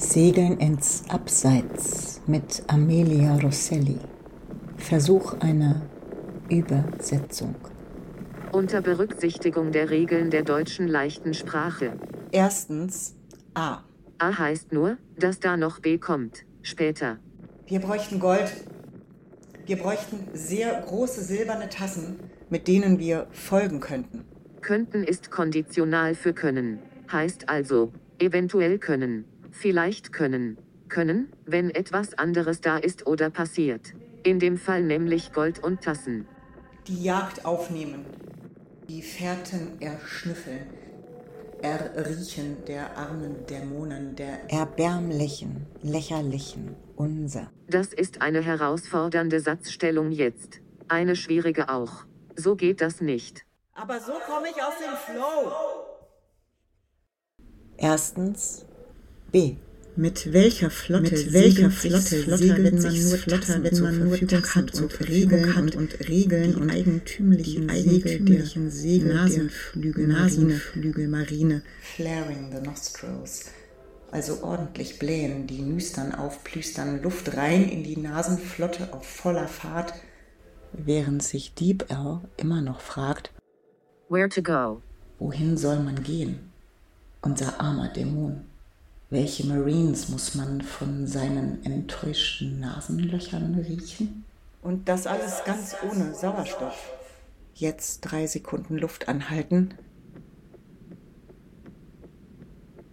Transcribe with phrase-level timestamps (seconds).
[0.00, 3.98] Segeln ins Abseits mit Amelia Rosselli.
[4.78, 5.82] Versuch einer
[6.48, 7.54] Übersetzung.
[8.50, 11.92] Unter Berücksichtigung der Regeln der deutschen leichten Sprache.
[12.32, 13.14] Erstens
[13.52, 13.82] A.
[14.16, 16.44] A heißt nur, dass da noch B kommt.
[16.62, 17.18] Später.
[17.66, 18.50] Wir bräuchten Gold.
[19.66, 24.24] Wir bräuchten sehr große silberne Tassen, mit denen wir folgen könnten.
[24.62, 26.78] Könnten ist konditional für können.
[27.12, 29.26] Heißt also, eventuell können.
[29.50, 30.58] Vielleicht können.
[30.88, 33.94] Können, wenn etwas anderes da ist oder passiert.
[34.22, 36.26] In dem Fall nämlich Gold und Tassen.
[36.86, 38.04] Die Jagd aufnehmen.
[38.88, 40.66] Die Fährten erschnüffeln.
[41.62, 47.50] Erriechen der armen Dämonen, der Erbärmlichen, lächerlichen, unser.
[47.68, 50.60] Das ist eine herausfordernde Satzstellung jetzt.
[50.88, 52.04] Eine schwierige auch.
[52.34, 53.44] So geht das nicht.
[53.74, 55.52] Aber so komme ich aus dem Flow.
[57.76, 58.66] Erstens
[59.32, 59.56] B.
[59.96, 64.18] Mit welcher Flotte, Mit welcher Flotte, Flotte Flotte wenn man nur flotter, wenn man nur
[64.18, 70.06] Tassen hat und Regeln hat und, und Regeln die und eigentümlichen Segel der Segel Nasenflügel.
[70.06, 71.62] Nasenflügel, Marine.
[71.96, 73.46] Flaring the nostrils.
[74.10, 79.92] Also ordentlich blähen, die Nüstern aufplüstern, Luft rein in die Nasenflotte auf voller Fahrt.
[80.72, 83.32] Während sich Deep L immer noch fragt,
[84.08, 84.82] Where to go?
[85.18, 86.38] wohin soll man gehen?
[87.22, 88.44] Unser armer Dämon.
[89.12, 94.24] Welche Marines muss man von seinen enttäuschten Nasenlöchern riechen?
[94.62, 96.92] Und das alles ganz ohne Sauerstoff.
[97.54, 99.74] Jetzt drei Sekunden Luft anhalten.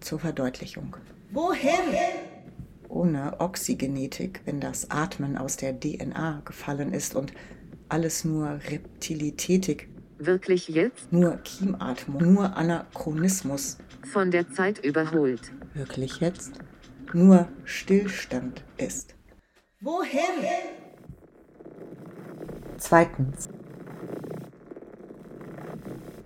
[0.00, 0.96] Zur Verdeutlichung.
[1.32, 1.70] Wohin?
[2.88, 7.34] Ohne Oxygenetik, wenn das Atmen aus der DNA gefallen ist und
[7.90, 11.12] alles nur Reptilitätik, Wirklich jetzt?
[11.12, 13.76] nur Kiematmung, nur Anachronismus,
[14.12, 15.52] Von der Zeit überholt.
[15.74, 16.52] Wirklich jetzt?
[17.12, 19.14] nur Stillstand ist.
[19.80, 20.20] Wohin?
[22.78, 23.48] Zweitens.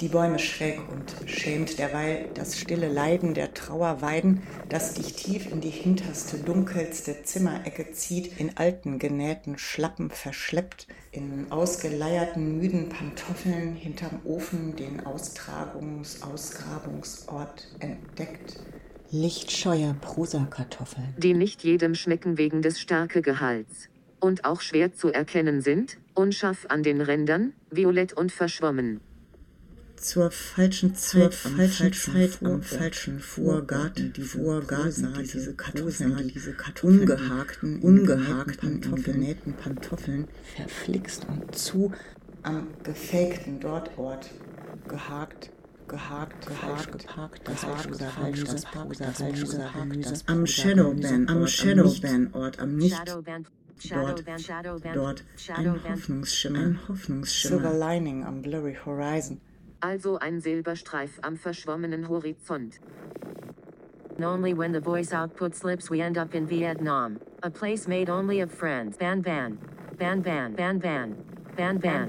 [0.00, 5.52] Die Bäume schräg und schämt derweil das stille Leiden der Trauer weiden, das dich tief
[5.52, 13.74] in die hinterste, dunkelste Zimmerecke zieht, in alten, genähten Schlappen verschleppt, in ausgeleierten, müden Pantoffeln
[13.74, 18.56] hinterm Ofen den Austragungs-, Ausgrabungsort entdeckt.
[19.10, 21.14] Lichtscheuer Prosakartoffeln.
[21.18, 23.90] Die nicht jedem schmecken wegen des Stärkegehalts.
[24.18, 29.00] Und auch schwer zu erkennen sind, unscharf an den Rändern, violett und verschwommen.
[30.00, 37.00] Zur falschen Zeit, zur falschen Zeit am falschen Vorgarten, die Vorgarten, diese Kartoffeln, diese Kartoffeln,
[37.00, 41.92] ungehakten, ungehakten, genähten Pantoffeln, Verflixt und zu
[42.42, 44.30] am gefakten Dortort,
[44.88, 45.50] gehakt,
[45.86, 50.46] gehakt, gehakt, geparkt, das gehakt, Gemüse, gehakt, das gehakt, Gemüse, das Gemüse, Gemüse, Gemüse, am
[50.46, 53.02] Shadowban, am Shadowban-Ort, am nicht
[53.90, 54.24] dort,
[54.94, 55.24] dort,
[55.54, 55.84] ein.
[55.84, 59.40] Hoffnungsschimmer, ein Hoffnungsschimmer, Silver Lining am Blurry Horizon,
[59.80, 62.80] Also ein Silberstreif am verschwommenen Horizont.
[64.22, 67.18] Only when the voice output slips we end up in Vietnam.
[67.42, 68.98] A place made only of friends.
[68.98, 69.58] Ban ban.
[69.98, 70.54] Ban ban.
[70.54, 71.16] Ban ban.
[71.56, 72.08] Ban ban.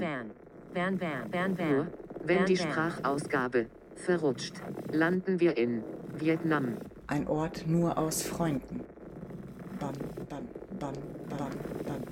[0.74, 1.28] Ban ban.
[1.30, 1.70] Ban ban.
[1.70, 1.86] Nur,
[2.24, 2.70] wenn Ban die ban.
[2.70, 3.66] Sprachausgabe
[3.96, 5.82] verrutscht, landen wir in
[6.18, 6.76] Vietnam.
[7.06, 8.84] ein Ort nur aus Freunden.
[9.78, 9.92] Ban,
[10.28, 10.92] ban, ban,
[11.28, 11.50] ban,
[11.86, 12.02] ban,